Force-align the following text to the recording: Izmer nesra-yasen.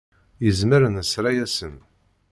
Izmer 0.49 0.83
nesra-yasen. 0.95 1.75